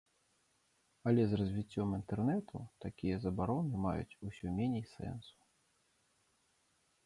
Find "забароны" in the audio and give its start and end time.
3.27-3.75